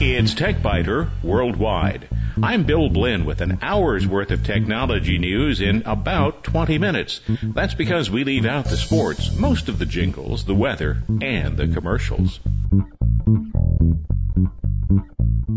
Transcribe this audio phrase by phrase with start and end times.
[0.00, 2.08] It's TechByter Worldwide.
[2.40, 7.20] I'm Bill Blinn with an hour's worth of technology news in about 20 minutes.
[7.42, 11.66] That's because we leave out the sports, most of the jingles, the weather, and the
[11.66, 12.38] commercials.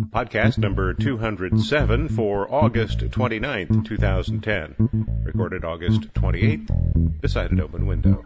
[0.10, 5.24] Podcast number 207 for August 29th, 2010.
[5.24, 7.22] Recorded August 28th.
[7.22, 8.26] beside an open window.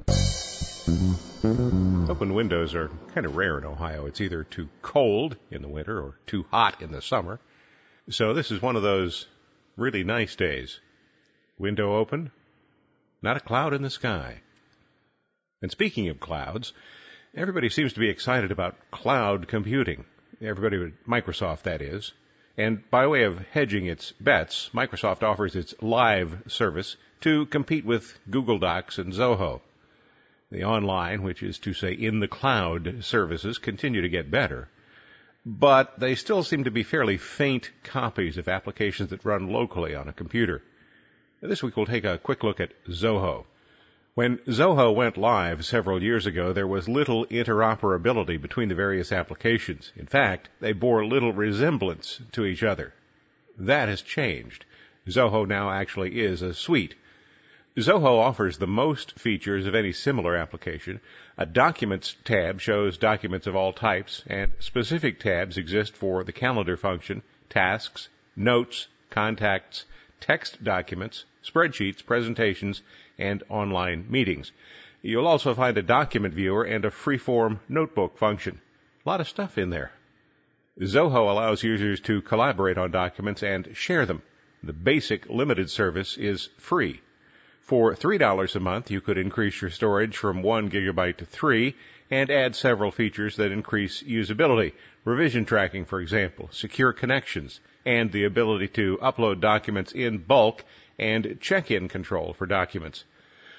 [0.86, 2.12] Mm-hmm.
[2.12, 4.06] Open windows are kind of rare in Ohio.
[4.06, 7.40] It's either too cold in the winter or too hot in the summer.
[8.12, 9.26] So this is one of those
[9.78, 10.80] really nice days.
[11.58, 12.30] Window open,
[13.24, 14.42] not a cloud in the sky.
[15.64, 16.72] And speaking of clouds,
[17.34, 20.06] everybody seems to be excited about cloud computing.
[20.40, 22.14] Everybody with Microsoft, that is.
[22.58, 28.16] And by way of hedging its bets, Microsoft offers its live service to compete with
[28.30, 29.62] Google Docs and Zoho.
[30.52, 34.70] The online, which is to say in the cloud services, continue to get better.
[35.46, 40.08] But they still seem to be fairly faint copies of applications that run locally on
[40.08, 40.62] a computer.
[41.42, 43.46] This week we'll take a quick look at Zoho.
[44.14, 49.92] When Zoho went live several years ago, there was little interoperability between the various applications.
[49.96, 52.94] In fact, they bore little resemblance to each other.
[53.58, 54.64] That has changed.
[55.08, 56.96] Zoho now actually is a suite
[57.78, 61.02] Zoho offers the most features of any similar application.
[61.38, 66.78] A Documents tab shows documents of all types, and specific tabs exist for the calendar
[66.78, 69.84] function, tasks, notes, contacts,
[70.22, 72.82] text documents, spreadsheets, presentations,
[73.18, 74.54] and online meetings.
[75.02, 78.62] You'll also find a document viewer and a freeform notebook function.
[79.06, 79.92] A lot of stuff in there.
[80.80, 84.22] Zoho allows users to collaborate on documents and share them.
[84.64, 87.02] The basic limited service is free.
[87.66, 91.74] For $3 a month, you could increase your storage from 1 gigabyte to 3
[92.12, 94.74] and add several features that increase usability.
[95.04, 100.64] Revision tracking, for example, secure connections, and the ability to upload documents in bulk
[101.00, 103.04] and check-in control for documents.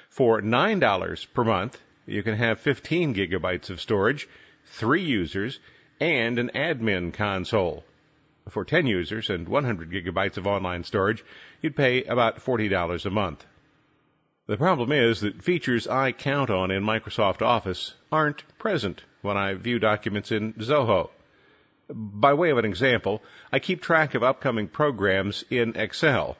[0.08, 4.28] For $9 per month, you can have 15 gigabytes of storage,
[4.66, 5.58] 3 users,
[5.98, 7.84] and an admin console.
[8.50, 11.24] For 10 users and 100 gigabytes of online storage,
[11.60, 13.44] you'd pay about $40 a month.
[14.48, 19.54] The problem is that features I count on in Microsoft Office aren't present when I
[19.54, 21.10] view documents in Zoho.
[21.88, 26.36] By way of an example, I keep track of upcoming programs in Excel.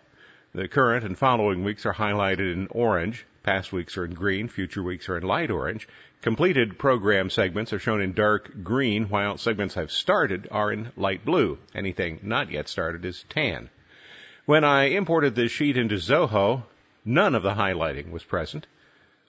[0.54, 4.84] The current and following weeks are highlighted in orange, past weeks are in green, future
[4.84, 5.88] weeks are in light orange.
[6.22, 11.24] Completed program segments are shown in dark green, while segments I've started are in light
[11.24, 11.58] blue.
[11.74, 13.68] Anything not yet started is tan.
[14.44, 16.62] When I imported this sheet into Zoho,
[17.08, 18.66] None of the highlighting was present.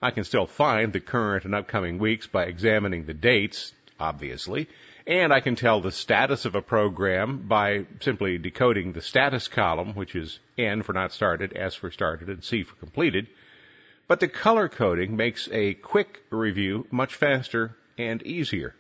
[0.02, 4.68] I can still find the current and upcoming weeks by examining the dates, obviously,
[5.06, 9.94] and I can tell the status of a program by simply decoding the status column,
[9.94, 13.28] which is N for not started, S for started, and C for completed.
[14.08, 18.74] But the color coding makes a quick review much faster and easier.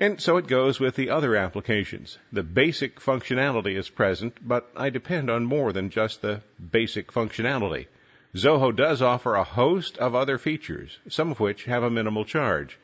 [0.00, 2.18] And so it goes with the other applications.
[2.32, 7.86] The basic functionality is present, but I depend on more than just the basic functionality.
[8.36, 12.78] Zoho does offer a host of other features, some of which have a minimal charge.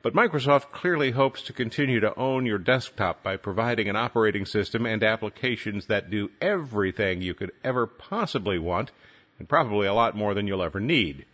[0.00, 4.86] But Microsoft clearly hopes to continue to own your desktop by providing an operating system
[4.86, 8.90] and applications that do everything you could ever possibly want,
[9.38, 11.26] and probably a lot more than you'll ever need.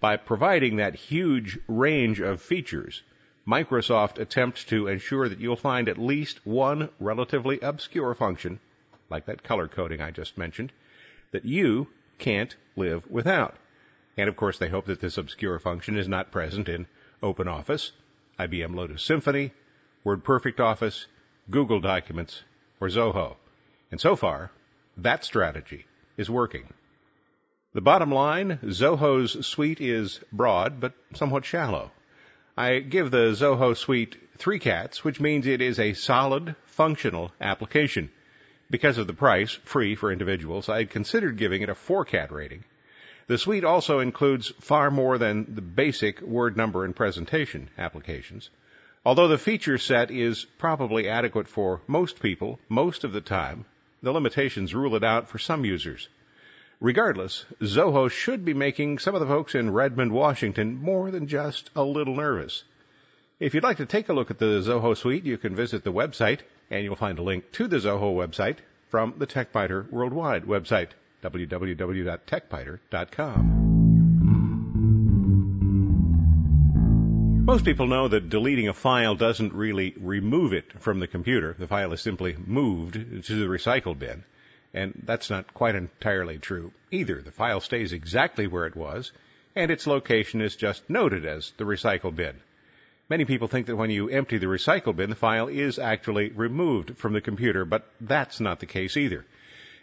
[0.00, 3.02] By providing that huge range of features,
[3.46, 8.60] Microsoft attempts to ensure that you'll find at least one relatively obscure function,
[9.08, 10.72] like that color coding I just mentioned,
[11.30, 11.86] that you
[12.18, 13.56] can't live without.
[14.16, 16.86] And of course, they hope that this obscure function is not present in
[17.22, 17.92] OpenOffice,
[18.38, 19.52] IBM Lotus Symphony,
[20.04, 21.06] WordPerfect Office,
[21.50, 22.42] Google Documents,
[22.80, 23.36] or Zoho.
[23.90, 24.50] And so far,
[24.96, 25.86] that strategy
[26.16, 26.72] is working.
[27.74, 31.92] The bottom line, Zoho's suite is broad but somewhat shallow.
[32.56, 38.10] I give the Zoho suite three cats, which means it is a solid, functional application.
[38.70, 42.30] Because of the price, free for individuals, I had considered giving it a 4 cat
[42.30, 42.64] rating.
[43.26, 48.50] The suite also includes far more than the basic word number and presentation applications.
[49.06, 53.64] Although the feature set is probably adequate for most people most of the time,
[54.02, 56.08] the limitations rule it out for some users.
[56.80, 61.70] Regardless, Zoho should be making some of the folks in Redmond, Washington more than just
[61.74, 62.64] a little nervous.
[63.40, 65.92] If you'd like to take a look at the Zoho suite, you can visit the
[65.92, 70.90] website and you'll find a link to the Zoho website from the TechByter Worldwide website,
[71.22, 73.64] www.techbyter.com.
[77.44, 81.56] Most people know that deleting a file doesn't really remove it from the computer.
[81.58, 84.24] The file is simply moved to the recycle bin.
[84.74, 87.22] And that's not quite entirely true either.
[87.22, 89.12] The file stays exactly where it was,
[89.56, 92.34] and its location is just noted as the recycle bin.
[93.10, 96.98] Many people think that when you empty the recycle bin, the file is actually removed
[96.98, 99.24] from the computer, but that's not the case either.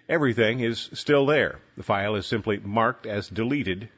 [0.08, 1.60] Everything is still there.
[1.76, 3.90] The file is simply marked as deleted.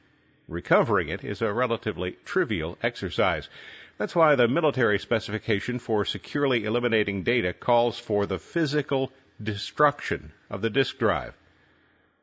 [0.47, 3.49] Recovering it is a relatively trivial exercise.
[3.97, 9.11] That's why the military specification for securely eliminating data calls for the physical
[9.43, 11.35] destruction of the disk drive.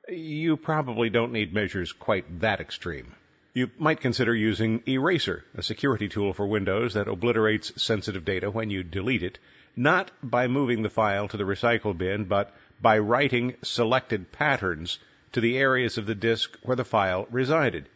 [0.09, 3.15] You probably don't need measures quite that extreme.
[3.57, 8.69] You might consider using Eraser, a security tool for Windows that obliterates sensitive data when
[8.69, 9.39] you delete it,
[9.77, 12.53] not by moving the file to the recycle bin, but
[12.83, 14.99] by writing selected patterns
[15.31, 17.89] to the areas of the disk where the file resided.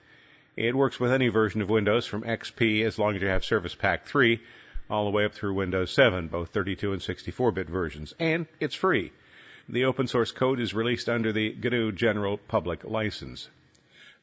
[0.56, 3.74] It works with any version of Windows from XP as long as you have Service
[3.74, 4.40] Pack 3
[4.88, 8.76] all the way up through Windows 7, both 32 and 64 bit versions, and it's
[8.76, 9.10] free.
[9.68, 13.48] The open source code is released under the GNU General Public License.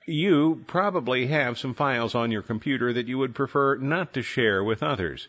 [0.08, 4.64] You probably have some files on your computer that you would prefer not to share
[4.64, 5.28] with others.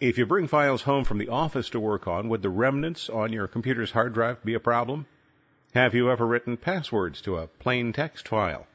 [0.00, 3.32] If you bring files home from the office to work on, would the remnants on
[3.32, 5.06] your computer's hard drive be a problem?
[5.74, 8.66] Have you ever written passwords to a plain text file?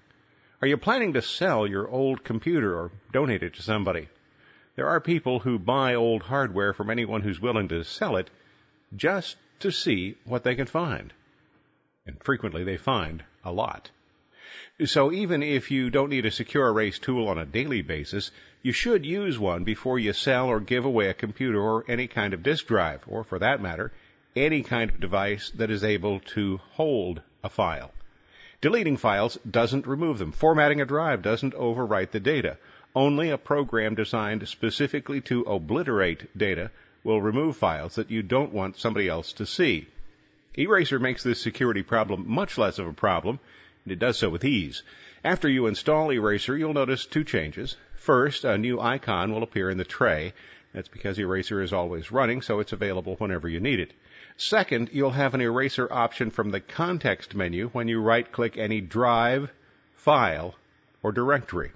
[0.61, 4.07] Are you planning to sell your old computer or donate it to somebody?
[4.77, 8.29] There are people who buy old hardware from anyone who's willing to sell it
[8.95, 11.11] just to see what they can find.
[12.05, 13.91] And frequently they find a lot.
[14.85, 18.31] So even if you don't need a secure erase tool on a daily basis,
[18.61, 22.33] you should use one before you sell or give away a computer or any kind
[22.33, 23.91] of disk drive, or for that matter,
[24.35, 27.91] any kind of device that is able to hold a file.
[28.61, 30.31] Deleting files doesn't remove them.
[30.31, 32.57] Formatting a drive doesn't overwrite the data.
[32.93, 36.69] Only a program designed specifically to obliterate data
[37.03, 39.87] will remove files that you don't want somebody else to see.
[40.55, 43.39] Eraser makes this security problem much less of a problem
[43.83, 44.83] and it does so with ease.
[45.23, 47.77] After you install Eraser, you'll notice two changes.
[47.95, 50.33] First, a new icon will appear in the tray.
[50.73, 53.93] That's because Eraser is always running, so it's available whenever you need it.
[54.37, 58.81] Second, you'll have an eraser option from the context menu when you right click any
[58.81, 59.51] drive,
[59.93, 60.55] file,
[61.03, 61.71] or directory.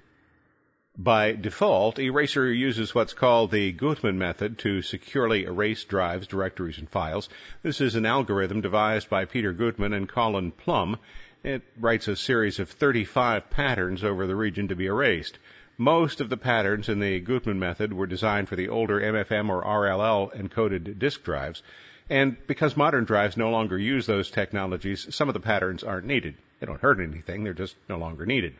[0.98, 6.88] By default, Eraser uses what's called the Gutmann method to securely erase drives, directories, and
[6.88, 7.28] files.
[7.62, 10.98] This is an algorithm devised by Peter Gutmann and Colin Plumb
[11.46, 15.38] it writes a series of 35 patterns over the region to be erased.
[15.78, 19.62] Most of the patterns in the Gutmann method were designed for the older MFM or
[19.62, 21.62] RLL encoded disk drives,
[22.10, 26.34] and because modern drives no longer use those technologies, some of the patterns aren't needed.
[26.58, 28.54] They don't hurt anything, they're just no longer needed.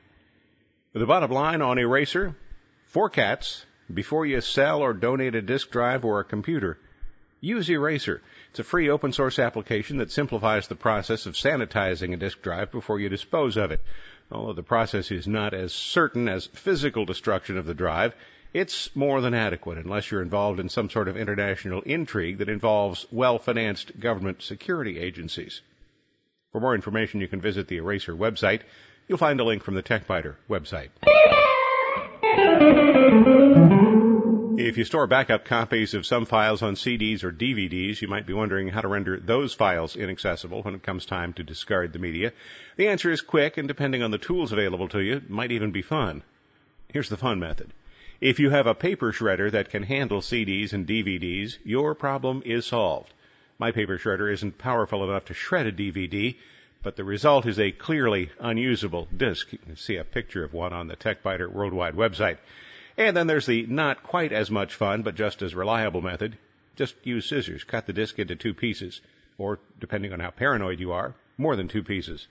[0.92, 2.36] The bottom line on Eraser,
[2.84, 6.78] four cats, before you sell or donate a disk drive or a computer,
[7.46, 8.20] use Eraser.
[8.50, 12.72] It's a free open source application that simplifies the process of sanitizing a disk drive
[12.72, 13.80] before you dispose of it.
[14.30, 18.14] Although the process is not as certain as physical destruction of the drive,
[18.52, 23.06] it's more than adequate unless you're involved in some sort of international intrigue that involves
[23.12, 25.60] well financed government security agencies.
[26.52, 28.62] For more information, you can visit the Eraser website.
[29.08, 30.88] You'll find a link from the TechByter website.
[34.58, 38.32] If you store backup copies of some files on CDs or DVDs, you might be
[38.32, 42.32] wondering how to render those files inaccessible when it comes time to discard the media.
[42.76, 45.72] The answer is quick, and depending on the tools available to you, it might even
[45.72, 46.22] be fun.
[46.90, 47.74] Here's the fun method.
[48.22, 52.64] If you have a paper shredder that can handle CDs and DVDs, your problem is
[52.64, 53.12] solved.
[53.58, 56.34] My paper shredder isn't powerful enough to shred a DVD,
[56.82, 59.52] but the result is a clearly unusable disc.
[59.52, 62.38] You can see a picture of one on the TechByter Worldwide website.
[62.98, 66.38] And then there's the not quite as much fun, but just as reliable method.
[66.76, 69.00] Just use scissors, cut the disc into two pieces,
[69.38, 72.26] or depending on how paranoid you are, more than two pieces.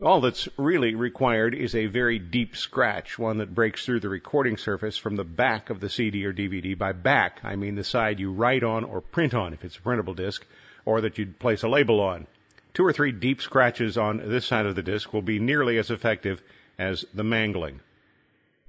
[0.00, 4.56] All that's really required is a very deep scratch, one that breaks through the recording
[4.56, 6.78] surface from the back of the CD or DVD.
[6.78, 9.82] By back, I mean the side you write on or print on if it's a
[9.82, 10.46] printable disc,
[10.84, 12.26] or that you'd place a label on.
[12.74, 15.90] Two or three deep scratches on this side of the disc will be nearly as
[15.90, 16.40] effective
[16.78, 17.80] as the mangling.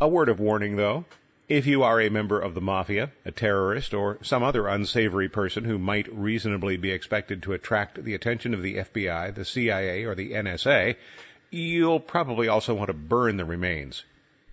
[0.01, 1.05] A word of warning though.
[1.49, 5.63] If you are a member of the mafia, a terrorist, or some other unsavory person
[5.63, 10.13] who might reasonably be expected to attract the attention of the FBI, the CIA, or
[10.13, 10.95] the NSA,
[11.49, 14.05] you'll probably also want to burn the remains.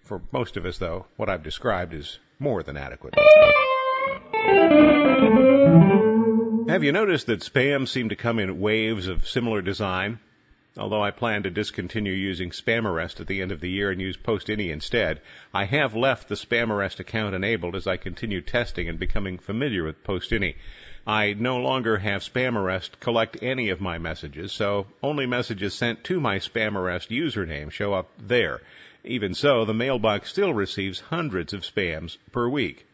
[0.05, 3.15] For most of us, though, what I've described is more than adequate.
[6.71, 10.19] Have you noticed that spam seem to come in waves of similar design?
[10.79, 14.19] Although I plan to discontinue using SpamArrest at the end of the year and use
[14.19, 15.23] Postini instead,
[15.55, 20.05] I have left the SpamArrest account enabled as I continue testing and becoming familiar with
[20.05, 20.57] Postini.
[21.07, 26.21] I no longer have SpamArrest collect any of my messages, so only messages sent to
[26.21, 28.61] my SpamArrest username show up there.
[29.03, 32.86] Even so, the mailbox still receives hundreds of spams per week.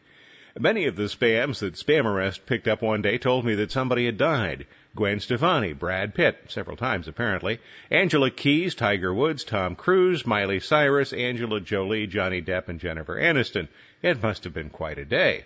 [0.59, 4.19] Many of the spams that SpamArrest picked up one day told me that somebody had
[4.19, 4.67] died.
[4.95, 11.11] Gwen Stefani, Brad Pitt, several times apparently, Angela Keys, Tiger Woods, Tom Cruise, Miley Cyrus,
[11.11, 13.67] Angela Jolie, Johnny Depp, and Jennifer Aniston.
[14.03, 15.45] It must have been quite a day.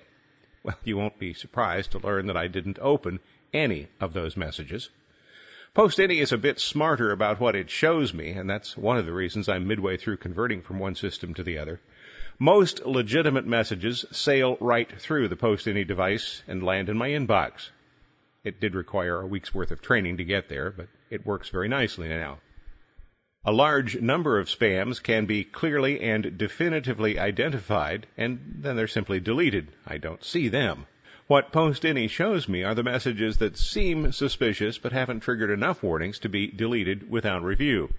[0.61, 3.21] Well, you won't be surprised to learn that I didn't open
[3.53, 4.89] any of those messages.
[5.73, 9.13] Postini is a bit smarter about what it shows me, and that's one of the
[9.13, 11.79] reasons I'm midway through converting from one system to the other.
[12.39, 17.71] Most legitimate messages sail right through the Postini device and land in my inbox.
[18.43, 21.67] It did require a week's worth of training to get there, but it works very
[21.67, 22.37] nicely now.
[23.43, 29.19] A large number of spams can be clearly and definitively identified, and then they're simply
[29.19, 29.69] deleted.
[29.87, 30.85] I don't see them.
[31.25, 36.19] What Postini shows me are the messages that seem suspicious but haven't triggered enough warnings
[36.19, 37.91] to be deleted without review.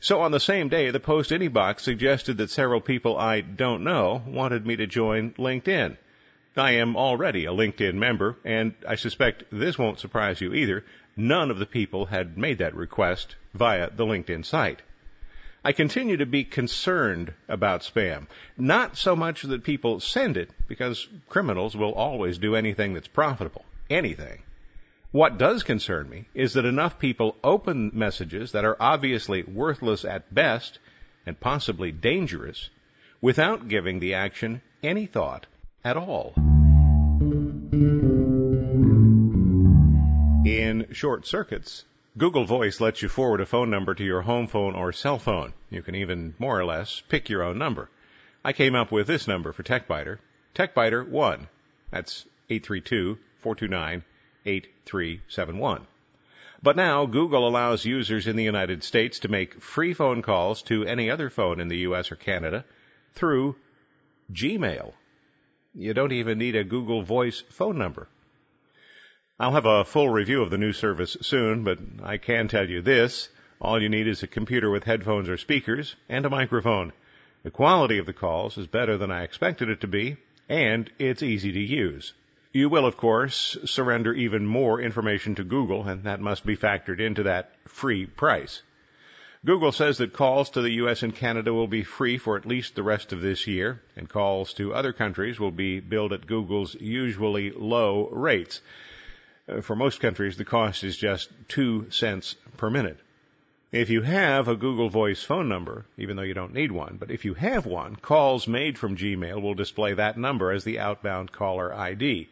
[0.00, 4.22] So on the same day, the Postini box suggested that several people I don't know
[4.26, 5.96] wanted me to join LinkedIn.
[6.56, 10.84] I am already a LinkedIn member, and I suspect this won't surprise you either.
[11.16, 14.80] None of the people had made that request via the LinkedIn site.
[15.64, 18.26] I continue to be concerned about spam.
[18.56, 23.64] Not so much that people send it, because criminals will always do anything that's profitable.
[23.90, 24.42] Anything.
[25.12, 30.34] What does concern me is that enough people open messages that are obviously worthless at
[30.34, 30.80] best
[31.24, 32.70] and possibly dangerous
[33.20, 35.46] without giving the action any thought
[35.84, 36.34] at all.
[40.44, 41.84] In short circuits,
[42.18, 45.52] Google Voice lets you forward a phone number to your home phone or cell phone.
[45.70, 47.88] You can even more or less pick your own number.
[48.44, 50.18] I came up with this number for TechByter.
[50.54, 51.48] TechByter 1.
[51.90, 54.02] That's 832 429
[54.46, 55.86] 8371.
[56.62, 60.84] But now Google allows users in the United States to make free phone calls to
[60.84, 62.64] any other phone in the US or Canada
[63.14, 63.56] through
[64.32, 64.94] Gmail.
[65.74, 68.08] You don't even need a Google Voice phone number.
[69.38, 72.80] I'll have a full review of the new service soon, but I can tell you
[72.80, 73.28] this.
[73.60, 76.92] All you need is a computer with headphones or speakers and a microphone.
[77.42, 80.16] The quality of the calls is better than I expected it to be,
[80.48, 82.14] and it's easy to use.
[82.52, 87.00] You will, of course, surrender even more information to Google, and that must be factored
[87.00, 88.62] into that free price.
[89.44, 92.74] Google says that calls to the US and Canada will be free for at least
[92.74, 96.74] the rest of this year, and calls to other countries will be billed at Google's
[96.74, 98.60] usually low rates.
[99.48, 102.98] Uh, for most countries, the cost is just two cents per minute.
[103.72, 107.10] If you have a Google Voice phone number, even though you don't need one, but
[107.10, 111.32] if you have one, calls made from Gmail will display that number as the outbound
[111.32, 112.28] caller ID.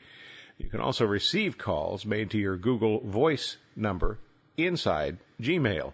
[0.59, 4.19] You can also receive calls made to your Google Voice number
[4.57, 5.93] inside Gmail.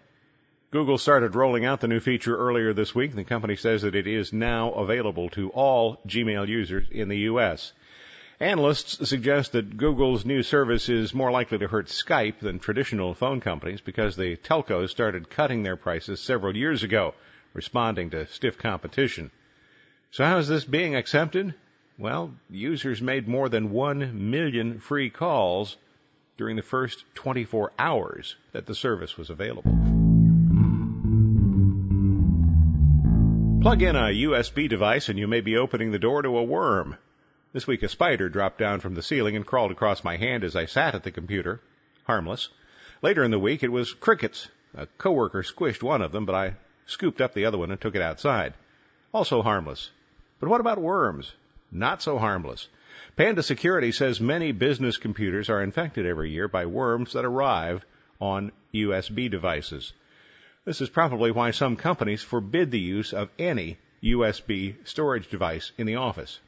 [0.69, 3.15] Google started rolling out the new feature earlier this week.
[3.15, 7.73] The company says that it is now available to all Gmail users in the U.S.
[8.41, 13.39] Analysts suggest that Google's new service is more likely to hurt Skype than traditional phone
[13.39, 17.13] companies because the telcos started cutting their prices several years ago,
[17.53, 19.29] responding to stiff competition.
[20.09, 21.53] So how is this being accepted?
[21.99, 25.77] Well, users made more than 1 million free calls
[26.35, 29.71] during the first 24 hours that the service was available.
[33.61, 36.97] Plug in a USB device and you may be opening the door to a worm.
[37.53, 40.55] This week a spider dropped down from the ceiling and crawled across my hand as
[40.55, 41.61] I sat at the computer.
[42.05, 42.49] Harmless.
[43.01, 44.49] Later in the week it was crickets.
[44.73, 46.55] A coworker squished one of them, but I
[46.85, 48.53] scooped up the other one and took it outside.
[49.13, 49.91] Also harmless.
[50.39, 51.33] But what about worms?
[51.71, 52.67] not so harmless.
[53.15, 57.85] Panda Security says many business computers are infected every year by worms that arrive
[58.19, 59.93] on USB devices.
[60.65, 65.87] This is probably why some companies forbid the use of any USB storage device in
[65.87, 66.39] the office.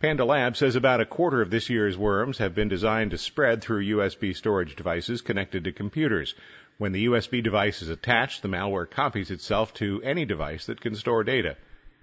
[0.00, 3.62] Panda Lab says about a quarter of this year's worms have been designed to spread
[3.62, 6.34] through USB storage devices connected to computers.
[6.78, 10.96] When the USB device is attached, the malware copies itself to any device that can
[10.96, 11.56] store data.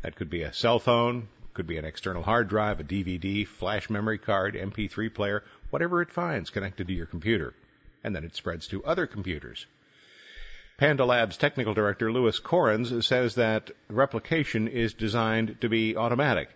[0.04, 3.90] That could be a cell phone, could be an external hard drive, a DVD, flash
[3.90, 7.54] memory card, MP3 player, whatever it finds connected to your computer.
[8.06, 9.66] And then it spreads to other computers.
[10.78, 16.50] Panda Labs technical director Louis Corrons says that replication is designed to be automatic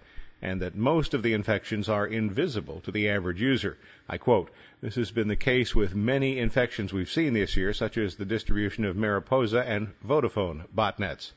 [0.45, 3.75] and that most of the infections are invisible to the average user.
[4.07, 7.97] I quote, This has been the case with many infections we've seen this year, such
[7.97, 11.31] as the distribution of Mariposa and Vodafone botnets.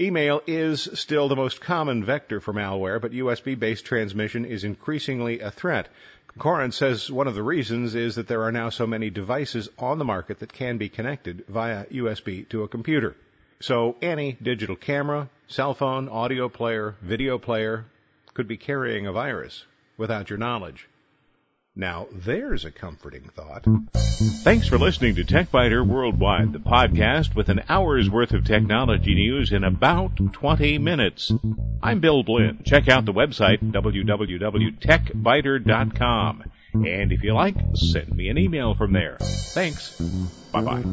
[0.00, 5.38] Email is still the most common vector for malware, but USB based transmission is increasingly
[5.38, 5.88] a threat.
[6.36, 9.98] Corrons says one of the reasons is that there are now so many devices on
[9.98, 13.14] the market that can be connected via USB to a computer.
[13.60, 17.84] So any digital camera, cell phone, audio player, video player
[18.34, 19.64] could be carrying a virus
[19.96, 20.88] without your knowledge.
[21.76, 23.64] Now, there's a comforting thought.
[24.44, 29.50] Thanks for listening to TechByter Worldwide, the podcast with an hour's worth of technology news
[29.52, 31.32] in about 20 minutes.
[31.82, 32.62] I'm Bill Blinn.
[32.64, 36.44] Check out the website, www.techbyter.com.
[36.74, 39.16] And if you like, send me an email from there.
[39.20, 40.00] Thanks.
[40.52, 40.84] Bye bye.